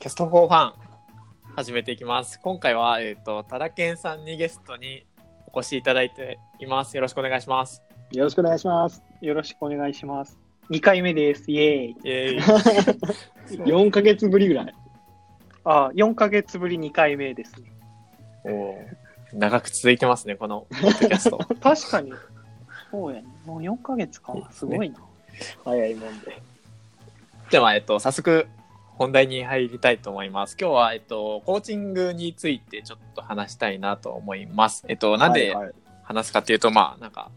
[0.00, 0.72] キャスト4ファン
[1.56, 2.38] 始めていきます。
[2.38, 5.04] 今回は、えっ、と、タダケンさんにゲストに
[5.52, 6.96] お越しいただいています。
[6.96, 7.82] よろしくお願いします。
[8.12, 9.02] よろしくお願いします。
[9.20, 10.38] よろしくお願いします。
[10.70, 11.50] 2回目です。
[11.50, 11.90] イエーイ。
[11.90, 14.74] イエーイ 4ヶ月ぶりぐらい。
[15.64, 17.72] あ、4ヶ月ぶり2回目ですね。
[19.32, 21.38] 長く続いてますね、このポッドキャスト。
[21.60, 22.12] 確かに。
[22.92, 23.28] そうやね。
[23.44, 24.32] もう4ヶ月か。
[24.52, 25.00] すごいな。
[25.64, 26.40] 早いもんで。
[27.50, 28.46] では、えっと、早速、
[28.98, 30.56] 本題に入りたいと思います。
[30.60, 34.84] 今日は、えっと、コーチングについてちょっと話したいなと思います。
[34.88, 35.74] えっと、なんではいはい
[36.08, 37.30] 話すかっていうと、まあ、なんか、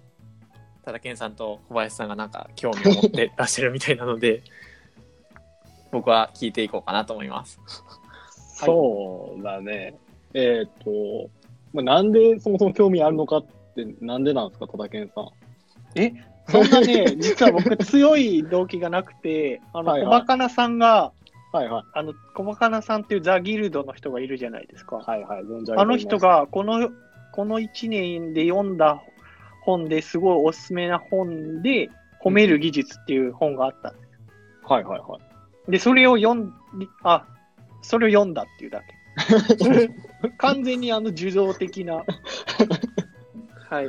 [0.86, 4.44] ただけんさんと小林さんがなんか興味を持ってらっしゃるみたいなので、
[5.92, 7.60] 僕は聞いていこうかなと思います。
[8.30, 9.96] そうだね。
[10.34, 11.30] えーっと、
[11.74, 15.28] まあ、なんでそもそも興味あるのかって、なんでなんですか、戸田健さん。
[16.48, 21.12] そんなね、実は僕強い動機がなくて、あの、はいはい小バカなさんが、
[21.52, 21.84] はいはい。
[21.94, 24.98] あの、小バカなさんっていうザ・ギルドの人がいるじゃないですか。
[24.98, 25.44] はいはい。
[25.78, 26.90] あの人、が、この、
[27.34, 29.02] この1年で読んだ
[29.62, 31.90] 本ですごいおすすめな本で、
[32.24, 34.08] 褒める技術っていう本があったんです。
[34.64, 35.18] はいはいは
[35.68, 35.72] い。
[35.72, 36.54] で、それを読ん、
[37.04, 37.26] あ、
[37.82, 39.02] それを読んだっていうだけ。
[40.38, 42.04] 完全にあの受動的な。
[43.70, 43.88] はい。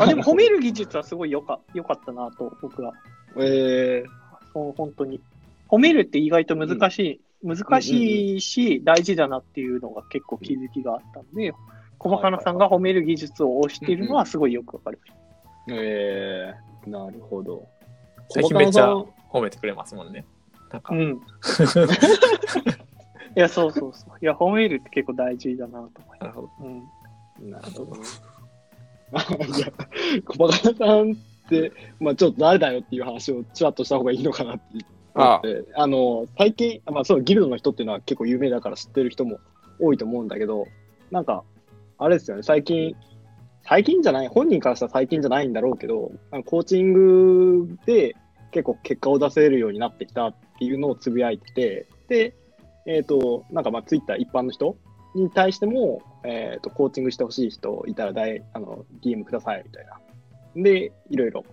[0.00, 2.92] あでも褒める技術はすごいよかよかったなと、僕は。
[3.36, 5.20] えー、そう本当に。
[5.74, 11.52] 褒めるって意外と難しい、難しいし、大事だなっていうのが結構気づきがあったので、
[11.98, 15.00] 小バカなさんが褒める技術を推しているのはすごいよくわかる。
[15.68, 17.66] えー、なるほど。
[18.30, 18.94] 最近めっちゃ
[19.32, 20.24] 褒めてくれますもんね。
[20.70, 21.10] なんかう、ん。
[23.36, 24.10] いや、そうそうそう。
[24.22, 26.20] いや、褒めるって結構大事だなと思います。
[26.20, 26.50] なるほど。
[26.60, 26.82] うん。
[26.82, 28.02] カななるほどね。
[29.58, 29.72] いや、
[30.24, 31.14] 小バカさんっ
[31.48, 34.78] て、まあちょっと誰だよっていう話をちらっとした方がいいのかなって
[35.14, 39.38] 思って、あの、最近、まあそう、ギルドの人っていうのは結構有名だから知ってる人も
[39.80, 40.66] 多いと思うんだけど、
[41.10, 41.44] なんか、
[41.98, 42.96] あれですよね、最近、
[43.66, 46.12] 最近じゃない、本人からしたら最近じゃないんだろうけど、
[46.44, 48.14] コーチングで
[48.50, 52.34] 結構結果を出せるようになってきたっていうのをつぶやいてて、で、
[52.86, 54.76] えっ、と、なんかまあツイッター一般の人
[55.14, 60.00] に対しても、えっ、と、コーチングしてほしい人いたら大、あの、DM くださいみたいな。
[60.62, 61.44] で、いろいろ、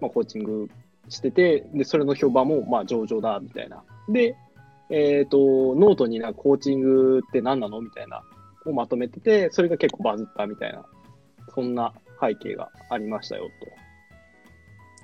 [0.00, 0.68] まあ、コーチング
[1.08, 3.82] してて、で、それの評判も、まあ、上々だ、みたいな。
[4.08, 4.36] で、
[4.90, 5.38] えっ、と、
[5.76, 7.80] ノートになコーチングって何なの？
[7.80, 8.22] みたいな、
[8.66, 10.84] をまとめてて、それが結構バズったみたいな、
[11.54, 13.50] そんな背景がありましたよ、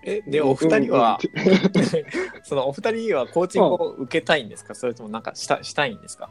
[0.04, 0.30] え、と。
[0.30, 1.84] で、お二人は、うん
[2.44, 4.74] そのお二人はコーチングを受けたいんですか？
[4.74, 6.28] それともなんかしたしたいんですか？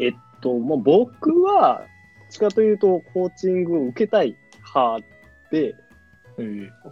[0.00, 1.84] えっと、もう僕は、ど
[2.28, 4.36] っちかというと、コーチングを受けたい
[4.74, 5.04] 派
[5.50, 5.74] で、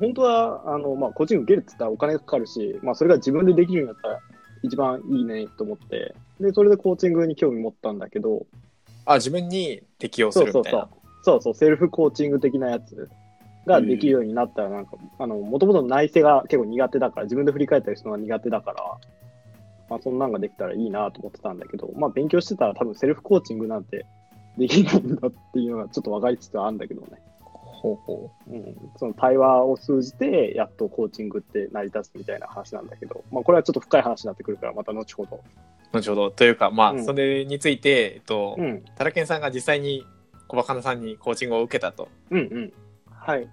[0.01, 4.21] 本当は、あの、まあ、コーチング受けるって言ったらお金がかかるし、まあ、それが自分でできるようになったら
[4.63, 8.47] 一番いいねと思って、で、それでコーチングに興味持ったんだけど、
[9.05, 10.89] あ、自分に適用すそうそうそるみたいうな。。
[11.23, 13.09] そうそう、セルフコーチング的なやつ
[13.67, 18.99] ができるようになったら、なんか、あの、もともと内政が結構苦手だから、自分で振り返ったりするのが苦手だから、
[19.89, 24.07] まあ、そんなんができたらいいなと思ってたんだけど、まあ、勉強してたら多分セルフコーチングなんて
[24.57, 27.09] できないんだっていうのがちょっと分かりつつあるんだけどね。
[27.85, 35.37] ほうほうん、その対話を通じて、やっとコーチングって成り立つみたいな話なんだけど、まあ、これはちょっと深い話になってくるから、また後ほど。
[35.37, 35.41] う。
[35.93, 36.31] 後ほど。
[36.31, 40.03] というか、まあ、うんそれについて、えっと、うん、タラケンさんが実際に
[40.49, 42.09] 小バカなさんにコーチングを受けたと。
[42.31, 42.73] うん、うん。
[43.11, 43.47] はい。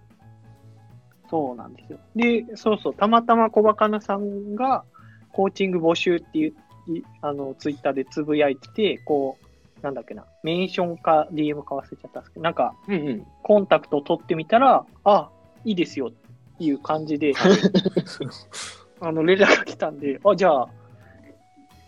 [1.29, 1.99] そうなんですよ。
[2.15, 4.85] で、そうそう、たまたま小バカなさんが、
[5.33, 6.53] コーチング募集っていう、
[6.87, 9.45] いあの、ツイッターでつぶやいてて、こう、
[9.81, 13.27] なんだっけな、メンションか DM か忘れちゃったんですけど、なんか、うん、うん。
[13.43, 15.29] コンタクトを取ってみたら、あ、
[15.65, 17.33] いいですよっていう感じで、
[19.01, 20.69] あの、連絡が来たんで、あ、じゃあ、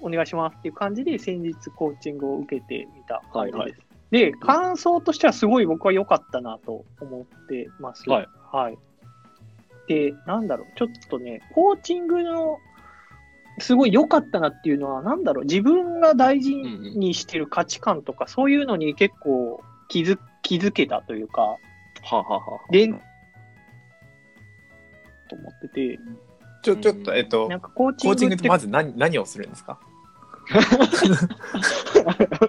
[0.01, 3.57] お願いしますっていう感じで、先日コーチングを受けてみた感じです。
[3.57, 3.83] はいはい
[4.13, 8.07] で、感想としてはすごい僕は良かったなと思ってます。
[8.07, 8.27] はい。
[8.51, 8.77] はい。
[9.87, 12.59] で、なんだろう、ちょっとね、コーチングの、
[13.59, 21.57] すごい良かったなっていうのは、なんだろう、自分が大事にしてる価値観とか、そういうのに結構気づ気づけたというか、は
[22.11, 22.95] あ、はあはあ、で、と
[25.35, 25.99] 思ってて、
[26.63, 29.79] ちょ、ちょっと、えっとな、んかコーチコーチンングって、まず何何をするんですか？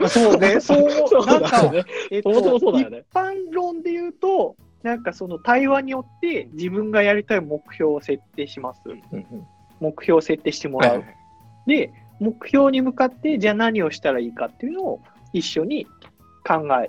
[0.08, 1.84] そうね、 そう、そうなんか、ね。
[2.10, 3.04] えっそもそうだよね。
[3.10, 8.80] 一般論で言うと、なんかその対話によって自分がやりたい目標を設定します。
[8.86, 9.46] うんうん
[9.84, 10.98] 目標を設定してもらう。
[10.98, 11.16] はい
[11.66, 11.90] で、
[12.20, 15.00] 目標に向かって、じゃあ何をしたらいいかっていうのを
[15.32, 15.86] 一緒に
[16.46, 16.88] 考え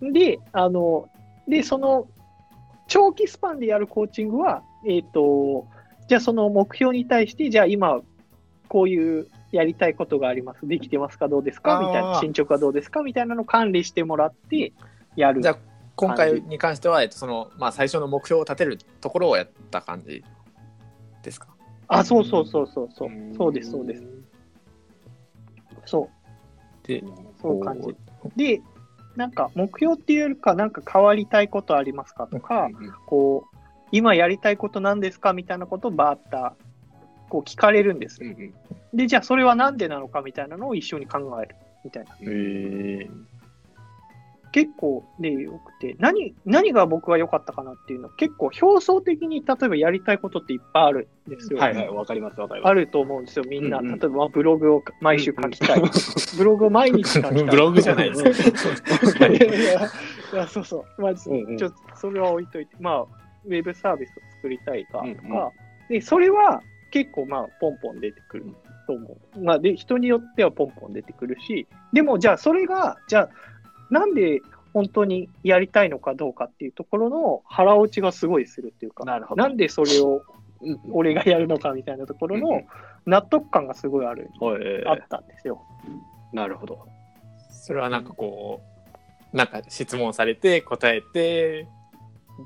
[0.00, 0.12] る。
[0.12, 1.08] で、あの、
[1.48, 2.06] で、その、
[2.86, 5.66] 長期スパンでやるコーチングは、えっ、と、
[6.06, 8.00] じゃあその目標に対して、じゃあ今、
[8.68, 10.68] こういうやりたいことがあります。
[10.68, 11.26] できてますか？
[11.26, 11.80] どうですか？
[11.80, 12.20] みたいな。
[12.20, 13.02] 進捗はどうですか？
[13.02, 14.72] みたいなのを管理してもらって、
[15.16, 15.42] やる。
[15.42, 15.58] じゃあ
[15.96, 20.22] 今回に関しては、えっと、その、まあ、最初の目標を立てるところをやった感じ
[21.24, 21.51] ですか？
[21.92, 23.34] あ、そうそうそうそうそううん。
[23.36, 24.02] そうです、そうです。
[25.86, 26.10] そ
[26.84, 26.88] う。
[26.88, 27.02] で、
[27.40, 27.96] そう感じ。
[28.36, 28.62] で、
[29.16, 32.70] なんか目標っていうよりか、なんか変わりたいことありますかとか、
[33.06, 33.56] こう、
[33.90, 36.56] 今やりたいことなんですかみたいなことをバーッと
[37.28, 38.54] こう聞かれるんですうんうん
[38.94, 42.10] で、じゃあそれはなんでなのかみたいなのを一緒に考えるみたいな。
[42.10, 43.10] へえ
[44.52, 51.58] 結構でよくて、何、何が僕は良かったかなっていうのは結構表層的に例えばやりたいことっていっぱいあるんですよ。
[51.58, 52.70] はいはい、わかります、わかります。
[52.70, 53.78] あると思うんですよ、みんな。
[53.78, 55.82] うんうん例えばブログを毎週書きたい。
[56.36, 57.44] ブログを毎日書きたい。
[57.44, 59.26] ブログじゃないですか。
[59.26, 61.02] いやそうそう。
[61.02, 63.02] まず、うんうんちょっとそれは置いといて、まあ、
[63.46, 65.50] ウェブサービスを作りたいかとか、うんうん
[65.88, 68.46] で、それは結構まあ、ポンポン出てくる
[68.86, 69.40] と思う。
[69.40, 73.30] まあ、で、人によってはポンポン出てくるし、でも、じゃあ、それが、じゃあ、
[73.92, 74.40] なんで
[74.72, 79.42] 本当にやりたいのかどうかっていうところの腹落ちがすごいするっていうか、なるほど。
[79.42, 80.22] なんでそれを
[80.62, 82.62] うん俺がやるのかみたいなところの
[83.04, 85.62] 納得感がすごいある、はいあったんですよ。
[86.32, 86.86] なるほど。
[87.50, 88.62] それはなんかこ
[89.32, 91.68] う、なんか質問されて答えて、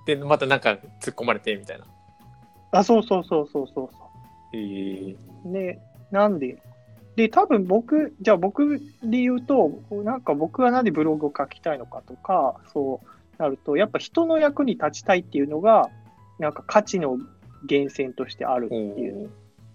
[0.05, 1.87] で、またなんか突っ込まれてみたいな。
[2.73, 4.11] あ、そうそうそうそうそうそ
[4.53, 5.53] へえう。
[5.53, 5.79] で、
[6.11, 6.59] なんで
[7.17, 15.89] で、多分僕、じゃあ僕で言うと、なんか僕はなんでブログを書きたいのかとか、そうなると、やっぱ人の役に立ちたいっていうのが、
[16.39, 17.17] なんか価値の
[17.69, 19.31] 源泉としてあるっていう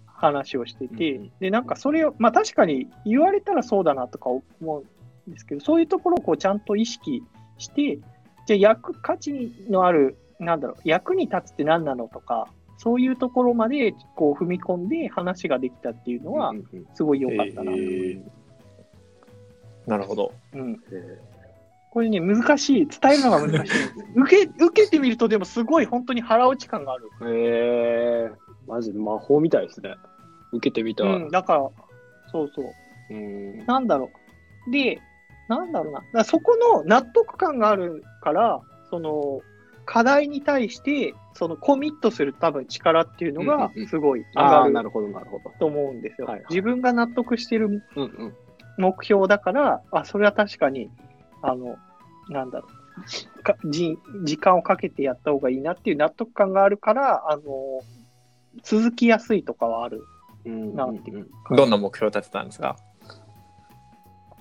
[0.06, 4.84] 話をしてて、で、なんかそれを、まあ確かに言われたらそうだなとか思う
[5.28, 7.24] んですけど、そういうところをこうちゃんと意識
[7.58, 7.98] して、
[8.46, 12.46] じゃあ役、価値のある、なんだろう、役に立つって何なのとか、
[12.82, 16.52] そういうところまでこう踏み込んで話ができたっていうのは
[16.94, 18.20] すごい良かったなえ
[19.86, 20.32] なるほど。
[20.52, 20.80] うん。
[20.92, 21.18] え
[21.90, 22.88] これね、難しい。
[22.88, 23.74] 伝えるのが難しい。
[24.16, 27.10] 受け、受けてみると、でもすごい本当に腹落ち感がある。
[27.20, 28.32] ーへー
[28.66, 29.94] マジで魔法みたいですね。
[30.52, 31.04] 受けてみた。
[31.04, 31.30] うん。
[31.30, 31.70] だから、
[32.30, 32.64] そうそう。
[33.10, 34.10] うんなんだろ
[34.66, 34.70] う。
[34.70, 35.00] で、
[35.48, 36.24] なんだろうな。
[36.24, 39.40] そこの納得感があるから、その、
[39.84, 45.50] 課題に対して、そのコミットする多分力っていうのがすごい上ああ、がるなるほど、なるほど。
[45.58, 46.46] と思うんですよはいはい。
[46.50, 47.82] 自分が納得してる。
[48.78, 50.90] 目標だから、あ、それは確かに、
[51.42, 51.76] あの、
[52.28, 53.42] なんだろう。
[53.42, 57.42] かじ時間をかけてやった方がいいなっていう納得感があるから、あの、
[58.62, 60.02] 続きやすいとかはある。
[60.44, 62.76] うんなんていうどんな目標を立てたんですか？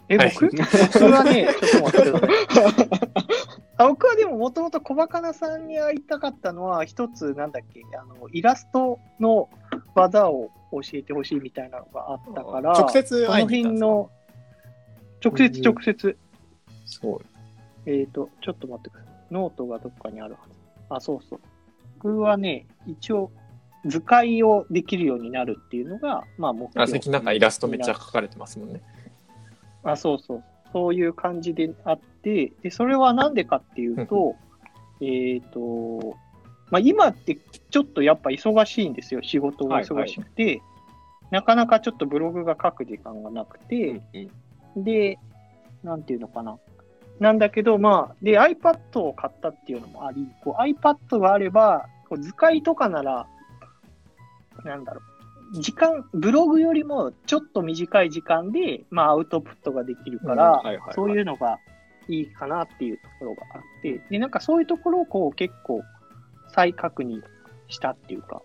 [0.09, 2.89] え、はい僕、僕はね、ちょっと待ってください。
[3.81, 9.49] あ僕はでももともと小バカなさんに会いたかったのは、一つ、なんだっけ、あの、イラストの
[9.95, 13.79] 技を教えてほしいみたいなのがあったから、直接会いに行ったんですか？
[13.79, 14.09] 辺の、
[15.23, 16.17] 直接うん直接、
[16.85, 17.19] そう。
[17.85, 19.13] えっ、と、ちょっと待ってください。
[19.31, 20.55] ノートがどっかにあるはず。
[20.89, 21.39] あ、そうそう。
[22.03, 23.31] 僕はね、一応、
[23.85, 26.83] 図解をできるようになるっていうのが、まあ、目標。
[26.83, 28.81] あ、最近なんかイラストめっちゃ描かれてますもんね。
[29.83, 30.43] あ、そうそう。
[30.73, 34.35] そういう感じであって、で、それはなんでかっていうと、
[35.01, 36.15] えっと、
[36.69, 37.37] まあ、今って
[37.69, 39.21] ちょっとやっぱ忙しいんですよ。
[39.21, 40.61] 仕事が忙しくて、
[41.29, 44.01] なかなかちょっとブログが書く時間がなくて、
[44.75, 45.19] で、
[45.83, 46.57] なんていうのかな。
[47.19, 53.27] なんだけど、まあ、で、iPad を買ったっていうのもあり、こう iPad があれば、こう図解とかなら、
[54.63, 55.10] なんだろう、
[55.51, 60.61] 時間、ブログよりもちょっと短い時間で、まあ、アウトプットができるから、
[60.93, 61.59] そういうのが
[62.07, 65.83] いいかなっていうところがあって、で、なんかそういうところをこう結構
[66.53, 67.21] 再確認
[67.67, 68.41] したっていうか、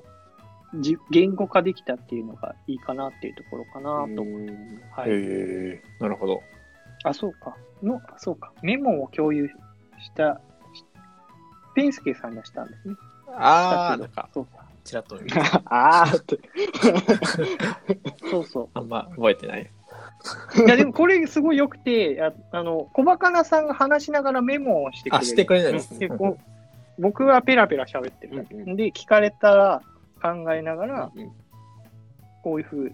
[0.74, 4.22] じ言語化できたっていうのがいいかなっていうところかなと。
[4.22, 5.10] うんはい。
[5.10, 6.42] へえなるほど。
[7.04, 7.56] あ、そうか。
[7.82, 8.52] の、あそうか。
[8.62, 9.52] メモを共有し
[10.14, 10.40] た、
[10.74, 10.84] し
[11.74, 12.96] ペンスケさんがしたんですね。
[13.28, 14.65] ああ、そうか。
[14.86, 15.16] ちらっと
[15.66, 16.38] あーって。
[18.30, 19.70] そうそあんま覚えてない。
[20.58, 20.62] う。
[20.64, 25.22] いや、でもこれすごい良くて、ああの、小バカなさんが話しながらメモをしてくれる。
[25.22, 26.38] あしてくれるんですねでこう
[26.98, 28.54] 僕はペラペラ喋ってるだけ。
[28.54, 29.82] うんうで、聞かれたら
[30.22, 31.12] 考えながら、
[32.42, 32.92] こういうふう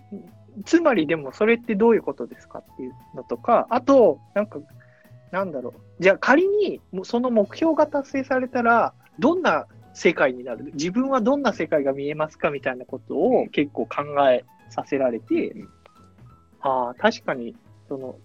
[0.64, 4.58] つまりでもそれってどういうことですかっていうのとか、あと、なんか、
[5.30, 6.02] なんだろう。
[6.02, 10.70] じゃあ仮にその目標が達成されたら、どんな世界になる。
[10.74, 15.68] 自分はどんな世界が見えますかみたいなことを結構考えさせられて、うん。
[16.60, 17.54] ああ、確かに、
[17.88, 18.16] その、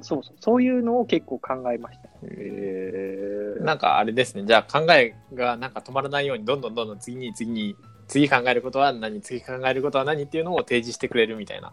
[0.00, 2.08] そうそう、そういうのを結構考えました。
[2.22, 3.64] えー。
[3.64, 7.76] なんかあれですね、じゃあ考えがなんか止まらないように、どんどんどんどん次に次に
[8.08, 11.72] 次考えることは何次考えることは何っていうのを提示してくれるみたいな。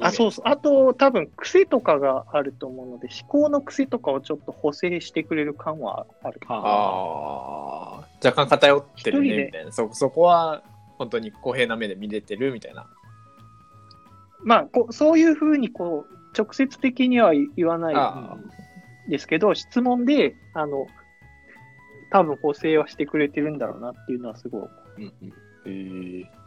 [0.00, 0.48] あ、そうそう。
[0.48, 6.40] あと、多分、癖とかがあると思うので、思考の癖とかをちょっと補正してくれる感はある。
[6.48, 9.72] ああ、若干偏ってるね、みたいな。
[9.72, 10.62] そ、そこは、
[10.98, 12.86] 本当に公平な目で見れてるみたいな。
[14.42, 20.86] まあ、こそういうふうに、こう、直接的には言わないですけど、質問で、あの、
[22.10, 24.72] 多分補正はしてくれてるんだろうなっていうのはすごい思う。
[24.98, 25.32] うんうん、
[25.66, 26.43] えー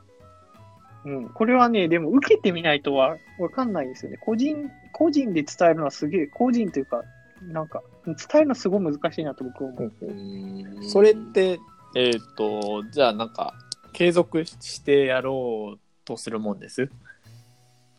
[1.08, 4.18] うん、これはね、でも受けてみないとわわかんないですよね。
[4.18, 7.02] 個人、個人で伝えるのはすげえ、個人というか、
[7.44, 10.84] なんか、伝えるのすごい難しいなと僕は思う。
[10.84, 11.60] それって、
[11.96, 13.54] えっ、ー、と、じゃあなんか、
[13.94, 16.90] 継続してやろうとするもんです？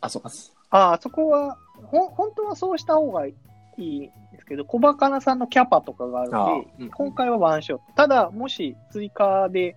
[0.02, 0.30] あ、そうか。
[0.68, 3.34] ああ、そこは、ほ本当はそうした方がい
[3.78, 7.84] いんですけど、小バカなさんのキャパとかがあるので、うん、今回はワンショット。
[7.94, 9.76] ただ、もし追加で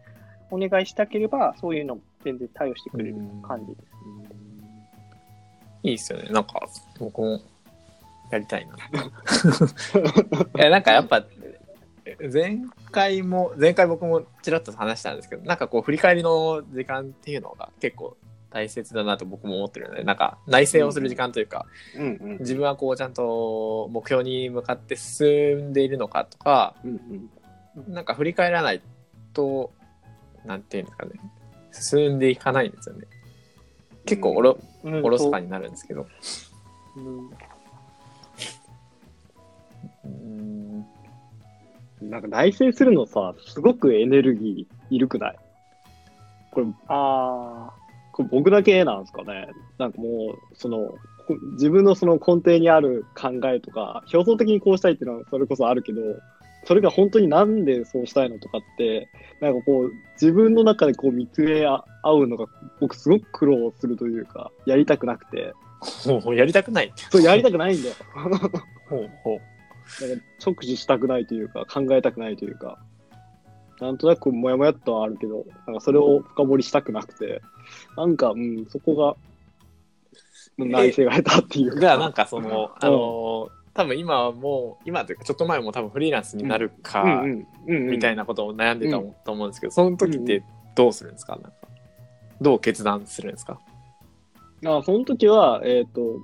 [0.50, 3.16] お願いしたければ、そういうのも全然対応してくれる
[3.48, 3.92] 感じです。
[5.84, 6.30] いいっすよね。
[6.30, 6.68] なんか、
[7.00, 7.40] 僕も
[8.32, 8.76] やりたいな。
[10.60, 11.26] いや、なんかやっぱ、
[12.32, 12.60] 前
[12.92, 18.16] 回も、前回僕もちらっと話したんですけど、なんかこう、振り返りの時間っていうのが結構
[18.52, 27.30] 大切だなと僕も思ってるので、なんか内省をする時間というか、うんうん、自分はこうちゃんと目標に向かって進んでいるのかとか、うん
[27.78, 28.82] うん、なんか振り返らない
[29.34, 29.72] と、
[30.46, 31.12] なんていうんですかね、
[31.72, 33.06] 進んでいかないんですよね。
[34.06, 36.08] 結構おろ,、おろそかになるんですけど。
[40.04, 40.86] うん、
[42.02, 45.36] なんか内省するのさ、すごくエネルギーいるくない？
[46.52, 47.74] これ、ああ、
[48.12, 49.48] これ僕だけなんですかね？
[49.78, 50.96] なんかもう、その、
[51.54, 56.02] 自分のその根底にある考えとか、表層的にこうしたいっていうのはそれこそあるけど、
[56.64, 62.46] それが本当になんでそうしたいのとかって、なんかこう、自分の中でこう見つめ合うのが、
[62.80, 65.54] 僕すごく苦労するというか、やりたくなくて。
[66.06, 67.96] もうやりたくないそう、やりたくないんだよ。
[68.88, 69.40] ほうほう。
[70.44, 72.78] 直視したくないというか、考えたくないというか、
[73.80, 77.42] なんとなくもやもやっとはあるけど、なんかそれを深掘りしたくなくて、
[77.98, 79.16] なんか、うん、そこが、
[80.58, 81.80] 内省が下手っていうか。
[81.80, 87.24] が、なんかその、あのー多分今はもう今というかちょっと前も多分フリーランスになるか
[87.66, 90.44] みたいなことを悩んでたと思うんですけどその時って
[90.76, 91.34] どうするんですか？
[91.36, 91.52] なんか
[92.42, 93.60] どう決断するんですか？
[94.66, 96.20] あその時は、えっ、ー、と、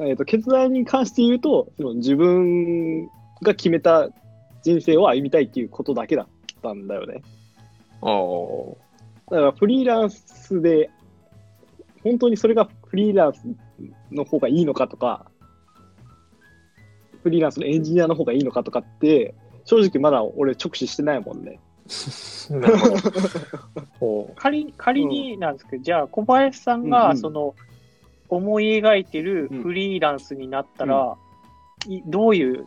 [0.00, 3.06] えーと、決断に関して言うとその自分
[3.40, 4.08] が決めた
[4.62, 6.26] 人生を歩みたいっていうことだけだっ
[6.62, 7.22] たんだよね。
[8.02, 8.06] あ
[9.30, 10.90] だからフリーランスで
[12.02, 13.40] 本当にそれがフリーランス
[14.10, 15.30] の方がいいのかとか
[17.22, 21.60] フリーランスのエンジニアの方がいいのかとかって、正直まだ俺直視してないもんね。
[24.36, 27.54] 仮仮になんですけど、うん、じゃあ小林さんがその
[28.28, 31.16] 思い描いてるフリーランスになったら、
[31.86, 32.66] うん、どういう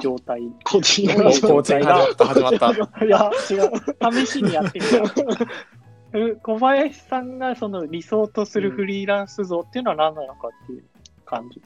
[0.00, 0.42] 状態？
[0.64, 2.70] コーチング状態が始まった。
[3.04, 4.26] いや、違う。
[4.26, 5.46] 試しにやってみた。
[6.42, 10.84] 小林さんがその理想とするフリーランス像っていうのは何なのかっていう
[11.26, 11.60] 感じ。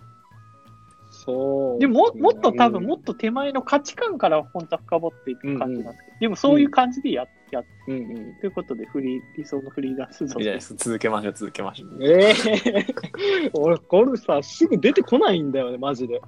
[1.24, 5.98] そう、でも、もっと多分、もっと手前の価値観から本当は深掘っていく感じなんで。
[5.98, 11.98] すけど、うんうん、でもそういう感じでや,、やって、うんうん、ということで、フリー、理想のフリーランス像いや続けましょう、続けましょう。
[12.02, 16.20] ええー、 俺、これさ、すぐ出てこないんだよね、マジで。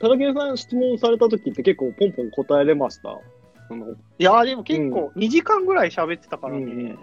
[0.00, 3.18] 高木さん質問された時って結構ポンポン答えれました？
[4.18, 6.98] いやでも結構2時間ぐらい喋ってたからね、うん、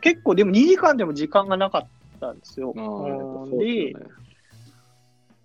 [0.00, 1.86] 結構でも2時間でも時間がなかっ
[2.20, 2.72] たんですよ。
[2.74, 3.92] うん、で、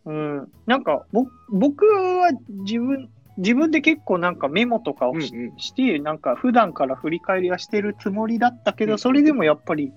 [0.09, 1.05] うん、なんか
[1.51, 9.93] 僕は自分自分で結構なんかメモとかをしうんうん、してなんか普段から振り返りはしてるつもりだったけど、それでもやっぱり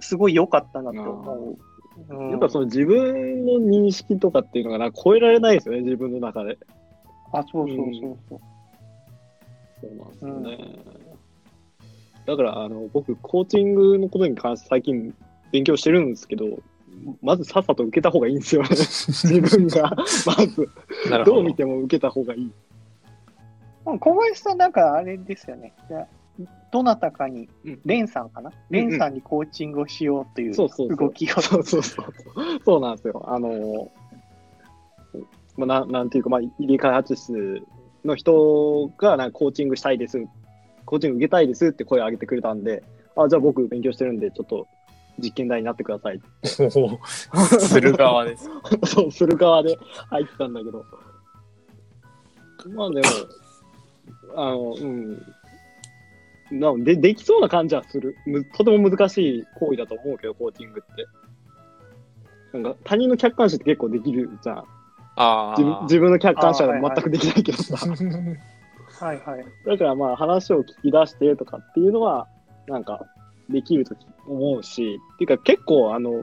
[0.00, 1.56] すごい良かったなと思
[2.08, 2.14] う。
[2.14, 6.58] うん、やっぱその自分の認識とかっていうのがな超えられないですよね、自分の中で。
[7.32, 8.40] あ、そうそうそうそう。
[9.80, 11.04] そうなんですよね。
[12.26, 15.14] だから、あの、僕、コーチングのことに関して最近
[15.52, 16.58] 勉強してるんですけど、
[17.22, 18.68] まずさっさと受けた方がいいんですよね。
[18.76, 19.90] 自分が、
[20.26, 20.68] まず、
[21.24, 22.52] どう見ても受けた方がいい。
[23.84, 25.74] 小林さん、なんかあれですよね。
[26.72, 27.48] どなたかに、
[27.84, 31.40] レンさんかな、レンさんにコーチングをしようという動きが。
[31.40, 32.06] そうそうそう。
[32.64, 33.22] そうなんですよ。
[33.26, 33.90] あの、
[35.56, 37.62] まあ、ななんていうか、まあ、入り開発室
[38.04, 40.24] の人がなんかコーチングしたいです、
[40.84, 42.82] コーチング受けたいですって声を上げてくれたんで、
[43.16, 44.66] あ、じゃあ僕勉強してるんで、ちょっと
[45.18, 48.50] 実験台になってくださいする側です。
[48.86, 49.78] そう、する側で
[50.10, 50.84] 入ってたんだけど。
[52.74, 53.06] まあでも、
[54.36, 55.22] あの、うん。
[56.50, 58.16] なので、できそうな感じはする。
[58.26, 61.06] むとても難しい行為だと思うけど、コーチングって。
[62.52, 64.64] なんか他人の客観視って結構できるじゃん。
[65.16, 67.76] あ自分自分の客観視は全くできないけどさ。
[69.00, 69.44] はいはい。
[69.66, 72.28] だからまあ話を聞き出してとかっていうのは、
[72.68, 73.04] なんか
[73.48, 73.94] できると
[74.26, 76.22] 思うし、っていうか結構あの、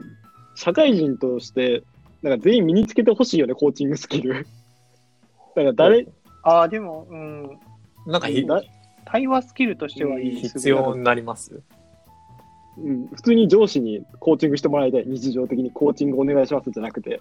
[0.54, 1.82] 社会人として、
[2.22, 4.46] なんか全員身につけてほしいよね、コーチングスキル。
[5.54, 6.08] だから誰、
[6.42, 7.58] ああ、でも、うん、
[8.06, 8.28] なんか
[9.04, 10.36] 対話スキルとしてはいい。
[10.36, 11.60] 必要になります？
[12.78, 15.04] うん、普通に上司にコーチングしてもらいたい。
[15.06, 17.20] 日常的にコーチングお願いしますじゃなくて。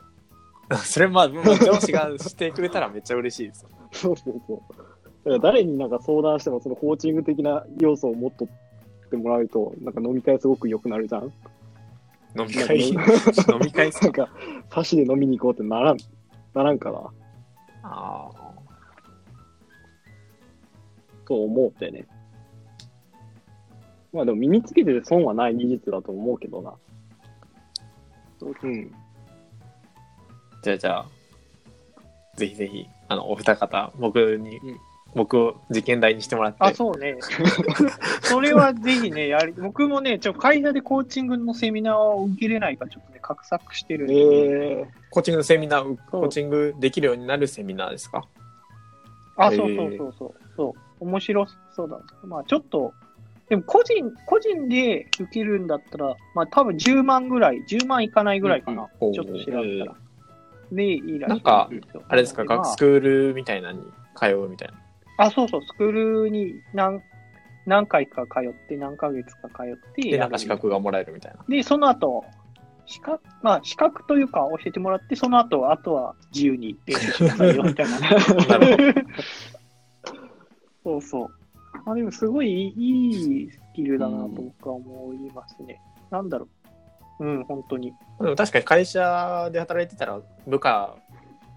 [0.84, 3.70] それまあ、もう上司がしてくれたらめっちゃ嬉しいですよ。
[3.92, 4.60] そうそうそう。
[4.70, 4.84] だか
[5.26, 8.48] ら誰になんか相談しても、そのコーチング的な要素を持っと
[9.12, 11.24] ってもらうと、なんか飲み会すごく良くなるじゃん。
[12.40, 12.96] 飲み会、 飲
[13.62, 14.30] み会なんか、
[14.70, 15.98] 差しで飲みに行こうってならん、
[16.54, 17.12] ならんかな、
[17.84, 18.30] あ
[21.26, 22.08] と思ってね。
[24.14, 26.74] まあでも身につけてて損はない技術だと思うけどな。
[28.42, 28.52] うん。
[28.52, 28.92] ー
[30.64, 31.06] じゃあじゃあ、
[32.38, 37.18] ぜひぜひ、あの、お二方、僕に、うん僕を実験台にしてもらって、あ、そうね。
[38.24, 48.26] それはぜひね、やり、僕もね、ちょ、会社でコーチングのセミナーを受けれないか、ちょっとね、画策してるんで、えコーチングのセミナー、コーチングできるようになるセミナーですか？
[49.36, 52.00] あ、そうそうそうそう、そう、面白そうだ。
[52.24, 52.94] まあ、ちょっと、
[53.50, 59.14] でも個人、個人で受けるんだったら、まあ、多分10万ぐらい、10万いかないぐらいかな、うんうん。
[59.14, 59.96] ちょっと調べたら。
[60.72, 61.70] で、いいらしいなんか
[62.08, 64.74] あれですか、まあ学スクールみたいなのに通うみたいな。
[65.18, 65.92] あ、そうそう、スクー
[66.24, 67.02] ルに何
[67.66, 71.44] 何回か通って、何ヶ月か通ってで、なんか資格がもらえるみたいな。
[71.48, 72.26] で、その後、
[72.86, 78.00] 資格、まあ、資格というか教えてもらって、その後、あとは自由に練習 しなさいよ、みたいな。
[78.00, 78.94] なる
[80.84, 81.30] ほそうそう。
[81.86, 85.80] まあ、でも、すごいいいスキルだなと僕は思いますね。
[86.10, 86.48] なんだろ
[87.20, 87.26] う。
[87.26, 87.94] うん、本当に。
[88.20, 90.96] でも確かに会社で働いてたら部下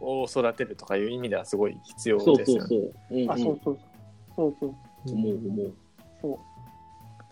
[0.00, 2.68] を育てるとかいう意味ではすごい必要ー、そうですよね。
[2.68, 2.92] そうそう。
[3.10, 3.78] うんうんあ、そうそうそう。
[4.36, 4.74] そうそう。
[5.14, 5.72] 思う思う。
[6.20, 6.38] そ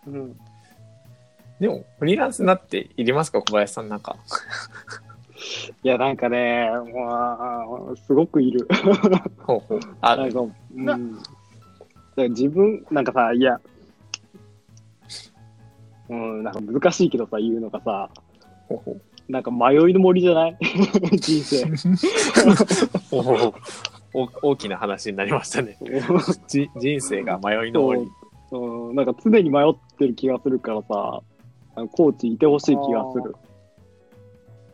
[0.07, 0.11] う。
[0.11, 0.37] うん。
[1.61, 4.17] でも、フリーランスになっていりますか小林さんなんか？
[5.85, 8.67] いや、なんかね、もう、すごくいる。
[9.39, 9.81] ほうほう。
[10.01, 10.47] あ、なんか、う
[10.81, 10.85] ん。
[10.85, 13.61] なだから自分、なんかさ、いや、
[16.09, 18.11] うん、なんか難しいけどさ、言うのがさ、
[18.69, 19.01] ほうほう。
[19.29, 20.57] なんか迷いの森じゃない？
[21.19, 21.65] 人生。
[24.15, 25.79] お大きな話になりましたね。
[26.47, 28.09] じ人生が迷いの森。
[28.51, 31.23] うん、なんか常に迷ってる気がするからさ、
[31.75, 33.25] あのコーチいてほしい気がする。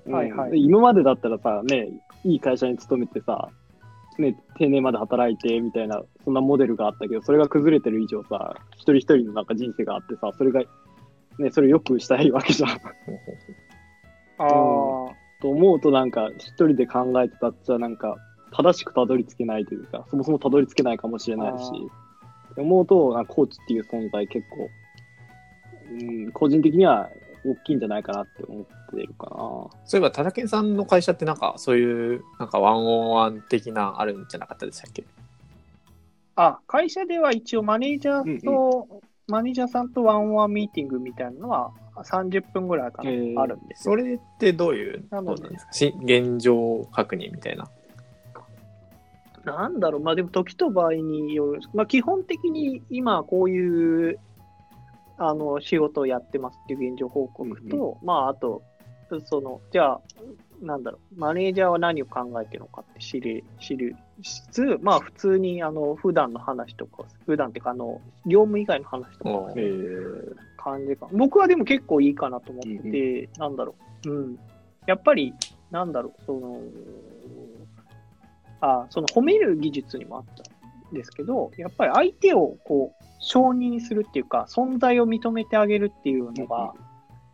[0.06, 1.90] うんはいはいで今までだったらさ、ね、
[2.24, 3.50] いい会社に勤めてさ、
[4.18, 10.62] ね、定年まで働いてみたいな、そんなモデルがあったけど、それが崩れてる以上さ、一人一人のなんか人生があってさ、それが、
[11.38, 12.70] ね、それよくしたいわけじゃん。
[14.38, 14.48] ああ、
[15.40, 18.16] と思うとなんか、一人で考えてたっちゃなんか、
[18.50, 21.70] 正しくたどり着けないというか、そもそもたどり着けないかもしれないし。
[22.56, 24.68] 思うと、コーチっていう存在結構、
[25.92, 27.08] うん、個人的には
[27.44, 29.36] 大きいんじゃないかなって思ってるかな。
[29.84, 35.04] そういえば、ただけんさんの会社ってなんか、そういう、なんかワンオンワン的なあるんじゃなかったでしたっけ？
[36.34, 38.88] あ、会社では一応マネージャーと、
[39.28, 41.70] マネージャーさんとワンオンワンミーティングみたいなのは
[42.04, 43.40] 30分ぐらいかな、へー。
[43.40, 43.88] あるんです。
[43.88, 43.94] よ。
[43.94, 45.72] それってどういうななんですか？
[45.72, 47.68] し現状確認みたいな。
[49.44, 54.18] なんだろう、まあでも時と場合による、まあ基本的に今こういう
[55.16, 58.62] あの仕事をやってますっていう現状報告と、まああと、
[59.24, 60.00] その、じゃあ、
[60.60, 69.30] なんだろう、マネージャーは何を考えてるのかって知り、知るしつつ、まあ普通にあの普段の話とか、普段っていうかあの、業務以外の話とか。
[69.30, 71.08] おえー、感じか。
[71.12, 74.10] 僕はでも結構いいかなと思ってて、なんだろう。
[74.10, 74.38] うん。
[74.86, 75.32] やっぱり、
[75.70, 76.60] なんだろう、その、
[78.60, 80.42] あ、その褒める技術にもあった
[80.90, 86.72] んですけど、やっぱり相手をこう、承認するっていうか、存在を認めてあげるっていうのが、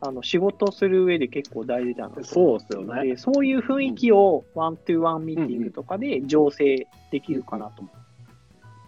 [0.01, 3.09] あの、仕事をする上で結構大事だなとそうっすよね。
[3.09, 7.91] で、そういう雰囲気をワントゥーワンミーティングとかで醸成できるかなと思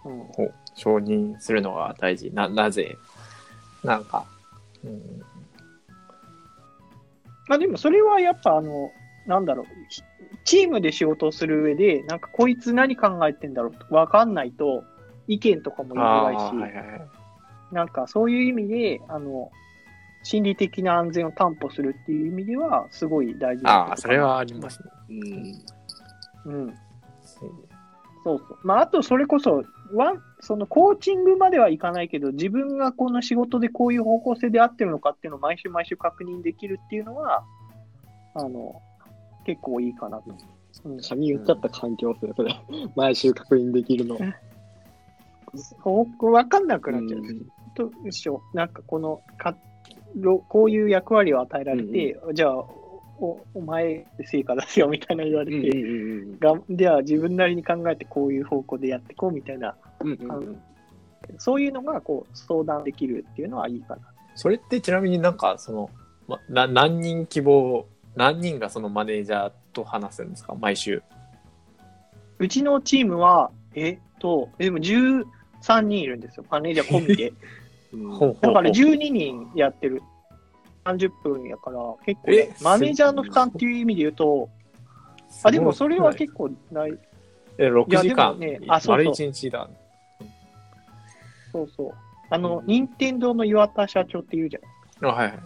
[0.05, 0.09] う。
[0.09, 0.23] うん。
[0.27, 2.31] ほう承認するのが大事。
[2.31, 2.97] な、なぜ
[3.87, 4.25] なんか、
[4.83, 5.23] うん、
[7.47, 8.91] まあでもそれはやっぱあの、
[9.25, 10.03] なんだろう、チ
[10.43, 14.83] チームで仕事をする上で、なんかこいつ何考えてんだろうとわかんないと、
[15.27, 17.07] 意見とかも言いづらいし、はいはいはい。
[17.71, 19.51] なんかそういう意味で、あの、
[20.23, 24.89] 心理的な安全を担保するっていう意味では、すごい大事なああ、それはありますね。
[26.45, 26.53] うん。
[26.53, 26.75] うん。
[28.23, 28.57] そうそう。
[28.63, 37.43] まあ、あとそれこそ、ワン、そのコーチングまではいかないけど、自分がこの仕事でこういう方向性で合ってるのかっていうのを毎週毎週確認できるっていうのは、
[38.35, 38.81] あの、
[39.45, 40.35] 結構いいかなと。
[40.85, 42.55] うん、髪打っちゃった環境ですね、それ。
[42.95, 44.17] 毎週確認できるの。
[46.31, 47.21] わかんなくなっちゃう。
[47.21, 47.47] うん
[47.77, 48.41] と一緒。
[48.53, 49.55] なんかこのか
[50.15, 52.65] ろ、こういう役割を与えられて、じゃあ
[53.19, 60.61] お、お前で成果出すよみたいな言われて、うんがでは自分なりに考えてこういう方向でやっていこうみたいな、うんうんうん
[61.39, 64.01] そういうのがこう相談できるっていうのはいいかな。
[64.35, 65.89] それってちなみになんかその、
[66.27, 70.55] ま、な何人希望何人がそのマネージャーと話すんですか？
[70.55, 71.03] 毎週
[72.39, 75.25] うちのチームは、えっと、でも13
[75.81, 77.33] 人いるんですよ、マネージャー込みで。
[78.41, 80.01] だから12人やってる。
[80.95, 84.49] 30分やから、結構ね、えマネージャーの負担っていう意味で言うと、
[85.43, 86.97] あ、でもそれは結構ない。
[87.57, 88.39] え6時間。
[88.39, 89.05] ねあそうそう。
[89.05, 89.69] 丸1日だ。
[91.51, 91.91] そうそう。
[92.29, 94.59] あの、任天堂の岩田社長っているじゃ
[95.01, 95.39] ないあはいはい。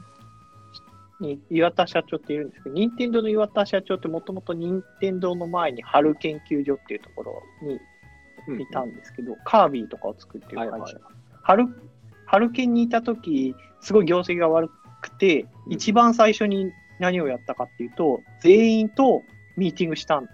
[1.21, 10.71] に岩田社長っているんですけど、任天堂の岩田社長ってもともと任天堂の前に春研究所っていうところにいたんですけど、カービィとかを作ってる会社。
[10.71, 10.95] はいはい。
[11.43, 11.67] 春、
[12.25, 15.73] 春研にいたとき、すごい業績が悪くて、うん。
[15.73, 19.23] 一番最初に何をやったかっていうと、全員と
[19.57, 20.29] ミーティングしたん。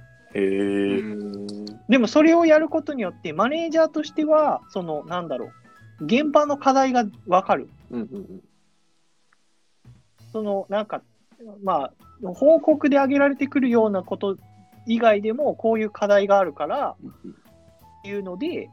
[1.89, 5.51] でもそれをやることによって、マネージャーとしては、その、なんだろ
[6.01, 7.69] う、現場の課題がわかる。
[7.91, 8.41] うんうん
[10.33, 11.01] その、なんか、
[11.63, 11.93] まあ、
[12.33, 14.37] 報告で挙げられてくるようなこと
[14.85, 16.95] 以外でも、こういう課題があるから、
[17.99, 18.69] っていうので、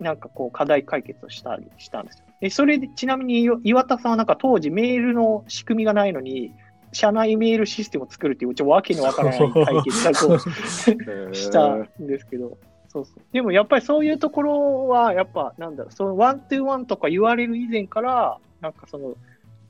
[0.00, 2.27] なんかこう、課題解決をしたりしたんですよ。
[2.40, 6.52] で、それで、ちなみに岩岩田さんはなんか当時メールの仕組みがないのに、
[6.92, 12.56] 社内メールシステムを作るっていう、ちょっとわけのわからない解決策をしたんですけど、
[12.88, 13.22] そうそう。
[13.32, 19.14] でもやっぱりそういうところは、やっぱなんだろう、そのワントゥーワンとか言われる以前から、なんかその、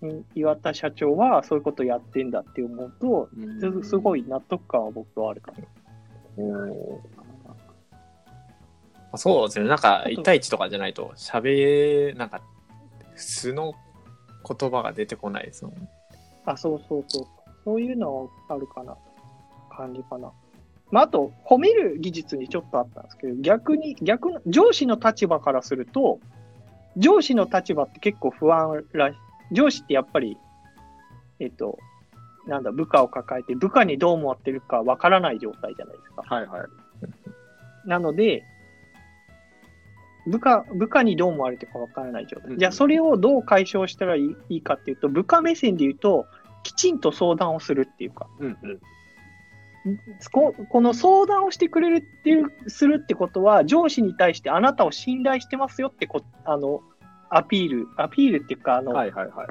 [0.00, 3.28] うん岩田社長はそういうことやってんだって思うと、
[3.82, 5.58] すすごい納得感は僕はあるかな。
[9.16, 9.66] そうですね。
[9.66, 12.40] なんか1対1とかじゃないと喋なんか
[13.22, 13.74] 素の
[14.46, 15.88] 言葉が出てこないですもん
[16.46, 17.26] あ、そうそうそう。
[17.64, 18.96] そういうのはあるかな。
[19.70, 20.32] 感じかな。
[20.90, 26.18] まあ、あと、褒める技術にちょっとあったんですけど、逆に、逆の、上司の立場からすると、
[26.96, 29.16] 上司の立場って結構不安らし
[29.52, 30.36] 上司ってやっぱり、
[31.38, 31.78] えっと、
[32.46, 36.22] なんだ、部下を抱えて、部下にどう思ってるかわからない状態じゃないですか。
[36.22, 37.88] はいはい。
[37.88, 38.42] なので、
[40.28, 42.52] 部下、部下にどう思われてるかわからない状態。
[42.52, 46.26] うんじゃあ、それをどう解消したらいいいいかっていうと、部下目線で言うと、
[46.62, 48.80] きちんと相談をするっていうか、うんうん。
[50.32, 56.82] ここの相談をしてくれるっていう、するってことは、上司に対してあなたを信頼してますよってこ、あの、
[57.30, 59.46] アピール、アピールっていうか、あの、はいはいはい。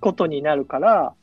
[0.00, 1.14] ことになるから、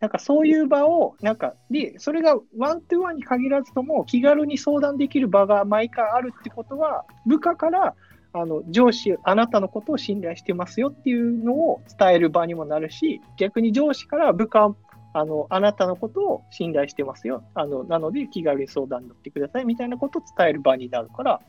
[0.00, 7.94] なんかそういう場を、なんか、で、それがワントゥーワンに限らずとも、気軽に相談できる場が毎回あるってことは、部下から、
[8.34, 14.74] あの、上司、あなたのことを信頼してますよっていうのを伝える場にもなるし、逆に上司から部下、
[15.14, 17.44] あの、あなたのことを信頼してますよ。
[17.54, 21.40] あの、なので気軽に相談に乗ってくださいみたいなことを伝える場になるから、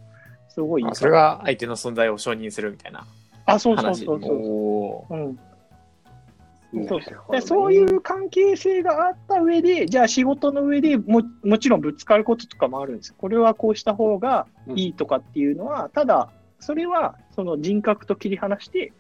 [0.50, 3.08] すごいそれが相手の存在を承認するみたいな
[3.46, 5.14] あ、そうそう話そうそう。
[5.14, 5.26] うん。
[5.26, 13.14] うんそうでそういう関係性があった上で、じゃあ仕事の上でももちろんぶつかることとかもあるんです。
[13.14, 16.32] これはこうした方がいいとかっていうのは、ただ、
[16.64, 18.94] それはその人格と切り離して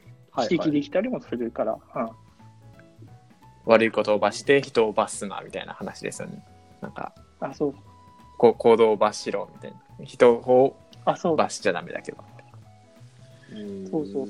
[0.49, 1.73] 指摘できたりもするから。
[1.95, 2.09] うん。
[3.65, 6.43] 悪いことを罰して人を罰すなみたいな話ですよね。
[6.81, 7.75] なんかあ、そう。
[8.37, 10.05] こう行動を罰しろみたいな。
[10.05, 11.35] 人をあ、そう。
[11.35, 12.17] 罰しちゃダメだけど。
[13.89, 14.27] そうそう。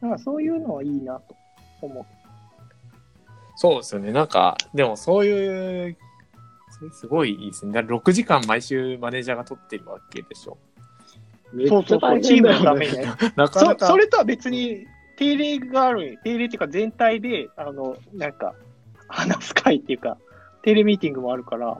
[0.00, 1.34] なんかそういうのはいいなと
[1.80, 2.04] 思う。
[3.56, 4.12] そうですよね。
[4.12, 5.96] なんかでもそういう
[6.78, 7.72] それすごいいいですね。
[7.72, 10.58] だから6時間毎週マネージャーが取ってるわけでしょ
[11.68, 13.04] そうそうそう、チームのためにね。
[13.36, 13.86] なかなか。
[13.86, 14.86] そそれとは別に
[15.16, 18.54] 定例がある、定例っていうか全体で、あの、なんか、
[19.08, 20.18] 話す会っていうか、
[20.62, 21.78] 定例ミーティングもあるから、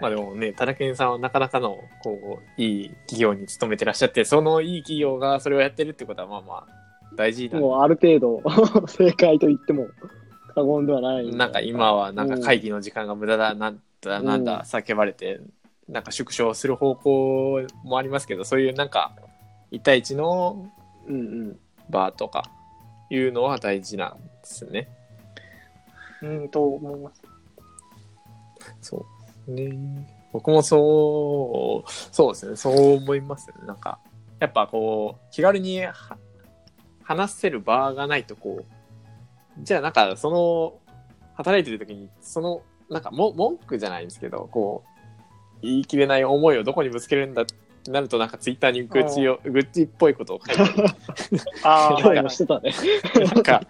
[0.00, 6.66] まあでもね、田中さんはなかなかの、こう、いい企業に勤めてらっしゃって、そのいい企業がそれをやってるってことは、まあまあ、
[7.16, 8.42] 大事なんもうある程度
[8.86, 9.88] 正解と言っても
[10.54, 11.34] 過言ではない。
[11.34, 15.40] なんか今はなんか会議の時間が無駄だ、なんだ、なんだ、叫ばれて、
[15.90, 19.12] なんか縮小する方向もありますけど、そういうなんか、
[19.72, 20.70] 1対1の
[21.06, 21.58] うんうん。
[21.88, 22.44] 場とか、
[23.10, 24.88] いうのは大事なんですね。
[26.22, 27.22] うん、と思います。
[28.80, 29.04] そ
[29.48, 29.52] う。
[29.52, 29.76] ね。
[30.32, 33.54] 僕もそう、そうですね、そう思いますね。
[33.66, 33.98] なんか、
[34.38, 35.92] やっぱこう、気軽には
[37.02, 40.74] 話せる場がないと、こう、じゃあなんか、その、
[41.34, 44.99] 働いてる時に、その、なんかも、文句じゃないんですけど、こう、
[45.62, 47.54] 言い切れない思いをどこにぶつけるんだって
[47.90, 50.62] なると、なんかツイッターに愚痴を、愚痴っぽいことを書いて
[51.64, 52.72] あ今日もしてたね。
[53.34, 53.62] なんか、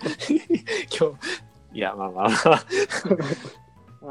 [0.98, 1.16] 今
[1.72, 2.52] 日、いや、まあまあま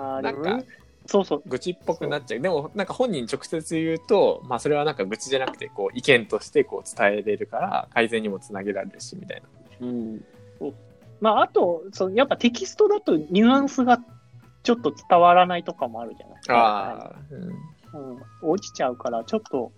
[0.02, 0.66] あ、ああ、でもなんか
[1.06, 1.44] そうそう。
[1.48, 2.40] 愚痴っぽくなっちゃう。
[2.40, 9.42] でも、なんか本人直接言うと、まあそれはなんか愚痴じゃなくて、こう、意見としてこう伝えれるから、改善にもつなげられるし、みたい
[9.82, 9.88] な。
[9.88, 10.24] うん。
[11.20, 14.00] まあ、あと、そのやっぱテキストだとニュアンスが
[14.64, 16.56] ちょっと伝わらないとかもあるじゃないですか。
[16.56, 18.12] ああ、うん。
[18.12, 19.72] うん、落ちちゃうから、ちょっと、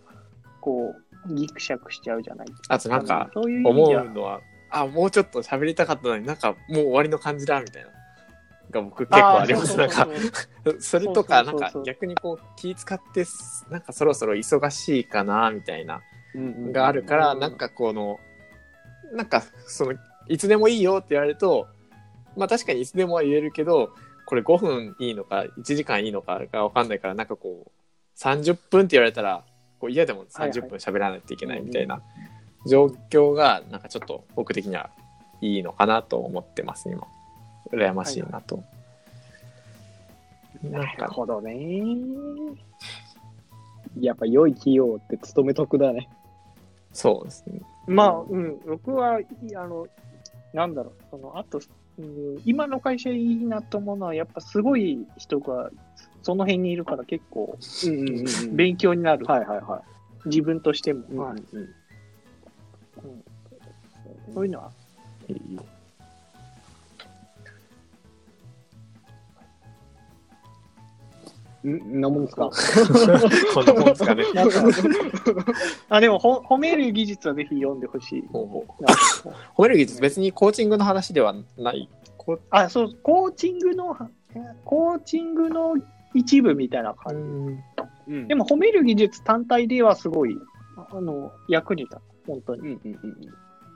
[0.59, 0.95] こ
[1.27, 7.89] う、ギクシャクしちゃうじゃないあとなんか、そういう思うのは、あ、もうちょっと喋りたかったのになんかもう終わりの感じだ、みたいな。
[8.71, 9.77] が僕結構あります。
[9.77, 10.07] なんか、
[10.79, 13.25] それとか、なんそうそうそう逆にこう気使って、
[13.69, 16.01] なんかそろそろ忙しいかな、みたいな。
[16.71, 18.19] があるから、うんなんかこの、
[19.13, 19.93] なんかその、
[20.27, 21.67] いつでもいいよって言われると、
[22.37, 23.93] まあ確かにいつでもは言えるけど、
[24.31, 27.71] これ5分いいのか、1時間いいのかがわかんないから、なんかこう、
[28.17, 29.43] 30分って言われたら、
[29.77, 32.01] こう嫌でも30分喋らないといけないみたいな
[32.65, 34.89] 状況が、なんかちょっと僕的には
[35.41, 37.05] いいのかなと思ってます、今。
[37.73, 38.63] 羨ましいなと。
[40.63, 41.83] なんなるか、ほどね。
[43.99, 46.07] やっぱ良い企業って勤め得だね。
[46.93, 47.59] そうですね。
[47.85, 49.25] まあ、うん、僕は、い
[49.57, 49.87] あの、
[50.53, 51.63] なんだろう、その、あと、うん、
[52.45, 55.69] 今の会社いいなと思うのは、やっぱすごい人が、
[56.23, 59.25] その辺にいるから結構うんうんうん勉強になる。
[59.25, 59.83] はいはいは
[60.25, 61.03] 自分としても。
[61.09, 61.17] い。
[61.17, 61.71] はいうんうん
[64.33, 64.71] そういうのは。
[71.69, 72.49] んなもんですか？
[73.53, 74.23] こんなもんですかね。
[75.89, 78.23] あ、でもほ、褒める技術はぜひ読んでほしい。
[78.31, 78.83] ほうほう
[79.55, 81.89] 褒める技術、別にコーチングの話ではない。
[82.49, 83.95] あ、そう、コーチングの、
[84.65, 85.75] コーチングの
[86.13, 87.19] 一部みたいな感じ。
[88.11, 90.35] うんでも、褒める技術単体ではすごい、
[90.91, 92.27] あの、役に立つ。
[92.27, 92.61] 本当に。
[92.61, 93.15] うんうんうん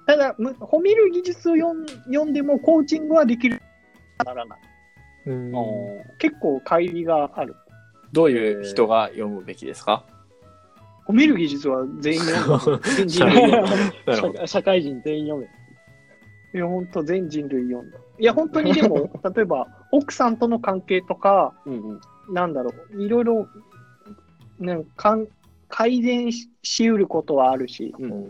[0.08, 3.60] ただ、む褒める技術を読ん読んでも、コーチングはできる。
[4.24, 4.60] ならない。
[6.20, 7.56] 結構、乖離がある。
[8.16, 10.04] どういう人が読むべきですか？
[11.08, 12.46] 褒める技術は全員読
[12.78, 12.90] んだ。
[12.98, 13.52] 全人類。
[14.42, 15.48] 社社会人全員読め。
[16.58, 17.98] いや、本当全人類読んだ。
[18.18, 22.02] いや、本当にでも、 例えば、奥さんとの関係とか、うんうん
[22.34, 23.48] なんだろう、いろいろ、
[24.58, 25.28] なんかん
[25.70, 28.26] 改善ししうることはあるし、うん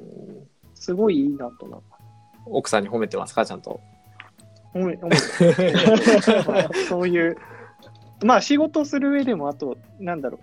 [0.74, 1.78] すごいいいなとな。
[2.45, 3.45] 奥さんに褒めてますか？
[3.45, 3.80] ちゃんと。
[4.74, 5.10] 思い思い
[6.45, 7.38] まあ そういう、
[8.23, 10.39] まあ仕事する上でも、あと、なんだろ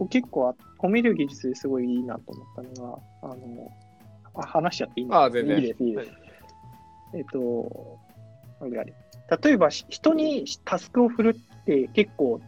[0.00, 3.72] う、結構あ、褒める技術ですごいいいなと思ったのが、あの、
[4.34, 5.56] あ話しちゃっていいああ、全然。
[5.58, 6.10] いいですいいです。
[7.14, 7.98] えっと、
[8.60, 8.94] あれあれ。
[9.42, 12.40] 例えば、し人にタスクを振るって結構、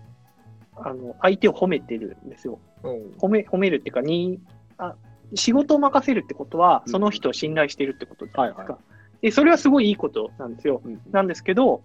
[0.76, 2.58] あの、相手を褒めてるんですよ。
[2.82, 4.40] うん褒め、褒めるっていうか、に、
[4.76, 4.94] あ、
[5.34, 8.72] 仕事を任せるってことは、うんその人を信頼してるってことじゃないですか。
[8.74, 8.78] は
[9.22, 10.80] で、それはすごいいいことなんですよ。
[10.84, 11.82] うんなんですけど、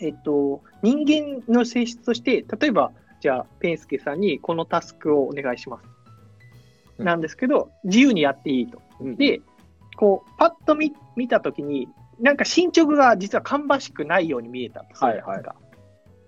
[0.00, 5.84] えっと、人間の性質として、例えば、じゃあ、ペンスケさんにこのタスクをお願いします。
[5.84, 5.96] うん
[6.98, 8.80] なんですけど、自由にやっていいと。
[9.00, 9.42] うんで、
[9.96, 11.88] こう、パッと見見たときに、
[12.20, 15.56] なんか進捗が実は芳しくないように見えたとするじゃないですか。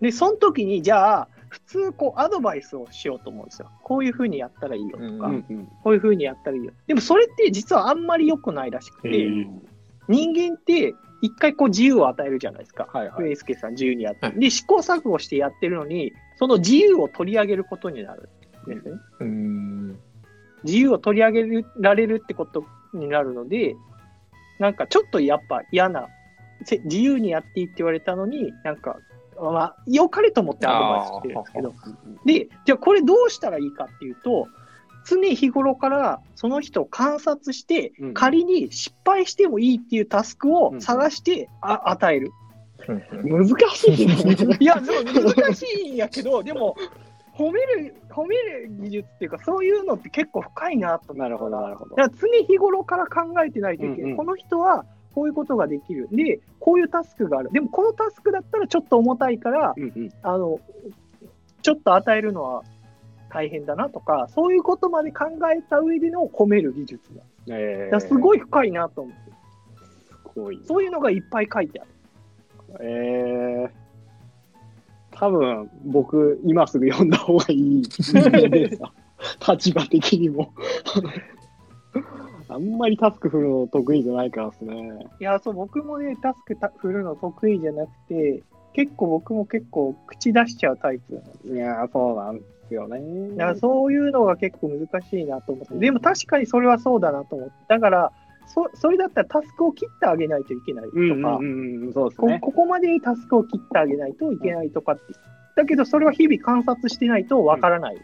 [0.01, 3.71] で、その時に、じゃあ、普通、こう、アドバイスをしようと思うんですよ。
[3.83, 6.73] こういうふうにやったらいいよとか、うんうんうんこういうふうにやったらいいよ。
[6.87, 9.47] でも、それって実はあんまり良くないらしくて、
[10.09, 12.89] 人間って一回こう自由を与えるじゃないですか。
[12.93, 18.29] はいはいウエイスケさん自由にやって、はいで、試行錯誤してやってるのに、その自由を取り上げることになる
[18.67, 18.95] んですね。
[19.21, 19.99] うん。
[20.65, 23.77] 自由を取り上げられるってことになるので、
[24.59, 26.09] なんかちょっとやっぱ嫌な、
[26.65, 28.99] せ自由にやっていいって言われたのに、なんか、
[29.41, 31.75] まあ、良かれと思ってアドバイスしてるんですけど、
[32.25, 34.49] で、じゃあこれどうしたらいいかっていうと、
[35.09, 42.33] 常日頃からその人を観察して、うん仮に失敗してもいいっていうタスクを探してあ、与える。
[42.87, 44.17] 難しいね。
[44.61, 46.77] いや、でも難しいんやけど、 でも、
[47.35, 51.97] 褒める、褒める技術っていうか、そういうのって結構深いなとなるほど、なるほど。
[51.97, 54.01] だから常日頃から考えてないといけない。
[54.01, 56.09] うんうんこの人はこういうことができる。
[56.13, 57.51] で、こういうタスクがある。
[57.51, 60.61] でも、このタスクだったらちょっと重たいから、うんうんあの、
[61.63, 62.63] ちょっと与えるのは
[63.31, 67.23] 大変だなとか、そういうことまで考えた上での褒める技術だ。
[67.49, 68.39] えだからすごい。
[68.39, 69.33] い深いなと思って。
[70.35, 70.61] すごい。
[70.67, 71.91] そういうのがいっぱい書いてある。
[72.81, 77.83] えー、多分、僕、今すぐ読んだ方がいい
[79.49, 80.53] 立場的にも。
[82.51, 85.07] あんまりタスク振るの得意じゃないからですね。
[85.21, 93.31] いや、そう、僕もね、タスクた振るの得意じゃなくて、結構僕も結構口出しちゃうタイプなんですいやー、そうなんですよね。
[93.37, 95.75] だからそういうのが結構難しいなと思って。
[95.75, 97.55] でも確かにそれはそうだなと思って。
[97.69, 98.13] だから、
[98.47, 102.39] そそれだったらタスクを切ってあげないといけないとか、うんうんうんうん、そうですね。
[102.41, 105.03] こここまでタスクを切ってあげないといけないとかって。
[105.57, 107.97] だけどそれは日々観察してないとわからない。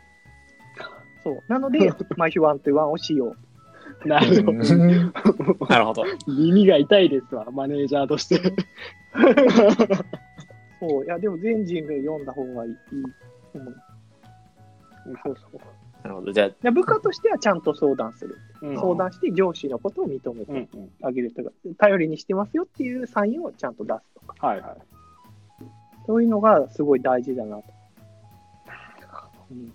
[1.22, 1.42] そう。
[1.48, 3.35] なので、 毎週ワンとワンをしよ
[4.05, 4.09] う。
[4.09, 4.59] なるほど。
[5.66, 6.05] なるほど。
[6.27, 8.37] 耳が痛いですわ、マネージャーとして。
[10.79, 11.05] そう。
[11.05, 12.70] いや、でも全人類読んだ方がいい。
[12.70, 12.77] いい
[13.53, 13.77] と思う
[15.22, 15.60] そうそう。
[16.02, 16.32] なるほど。
[16.32, 18.36] じゃあ、で部下としてはちゃんと相談する。
[18.62, 20.90] うん相談して上司のことを認めうんてうん。
[21.02, 24.76] あげるとか、頼りにしてますよっていうサインをちゃんと出すとか、はいはい。
[26.06, 27.64] そういうのがすごい大事だなと。
[29.50, 29.72] うん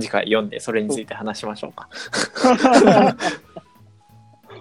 [0.00, 1.88] 次回読んでそれについて話しましょうか。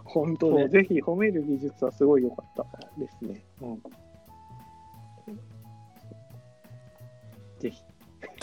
[0.06, 0.68] 本当ね。
[0.68, 2.66] ぜひ褒める技術はすごい良かった
[3.00, 3.44] ですね。
[3.62, 3.82] うん、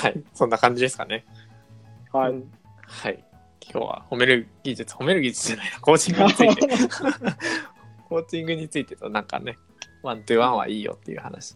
[0.00, 0.22] はい。
[0.34, 1.24] そんな感じですかね。
[2.12, 2.32] はい。
[2.32, 2.50] うん
[2.90, 3.24] はい。
[3.62, 6.66] 今日は褒める技術、褒める技術じゃないな、コーチングについて。
[8.08, 9.58] コーチングについてと、なんかね、
[10.02, 11.54] ワントゥワンはいいよっていう話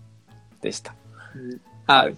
[0.60, 0.94] でした。
[1.34, 2.16] うんあ、今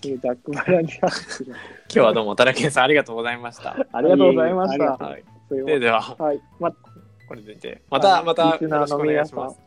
[1.89, 3.77] 日はどうも、ただけんさんありがとうございました。
[3.93, 4.85] ありがとうございました。
[4.97, 5.25] はい。
[5.49, 6.41] それはで、では、はい。
[6.61, 9.61] ま、これで、また、また、よろしくお願いします。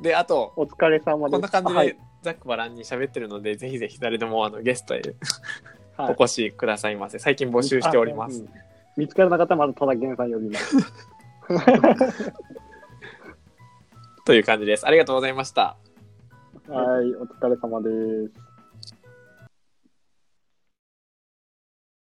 [0.00, 1.32] で、あと、お疲れ様です。
[1.32, 5.02] こんな感じはいで、ざっくばらんに喋ってるので、ぜひぜひ誰でもあのゲストへ
[5.96, 7.18] はいお越しくださいませ。
[7.18, 8.40] 最近募集しております。
[8.40, 8.48] うん
[8.98, 10.76] 見つからなかったらまずただけんさん呼びます。
[14.26, 14.84] という感じです。
[14.84, 15.76] ありがとうございました。
[16.66, 17.88] はい、お疲れ様で
[18.26, 18.47] す。